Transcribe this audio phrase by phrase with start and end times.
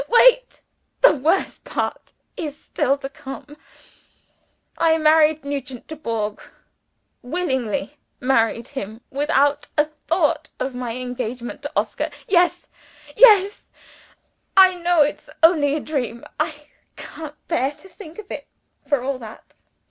[0.09, 0.61] Wait!
[1.01, 3.55] The worst part of it is to come.
[4.79, 6.41] I married Nugent Dubourg
[7.21, 12.09] willingly married him without a thought of my engagement to Oscar.
[12.27, 12.67] Yes!
[13.15, 13.67] yes!
[14.57, 16.25] I know it's only a dream.
[16.39, 16.65] I
[16.95, 18.47] can't bear to think of it,
[18.87, 19.53] for all that.